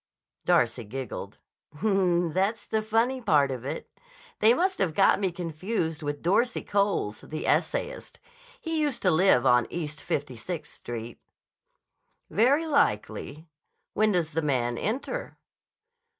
[0.45, 1.37] Darcy giggled.
[1.79, 3.87] "That's the funny part of it.
[4.39, 8.19] They must have got me confused with Dorsey Coles, the essayist.
[8.59, 11.23] He used to live on East Fifty Sixth Street."
[12.31, 13.47] "Very likely.
[13.93, 15.37] When does the Man enter?"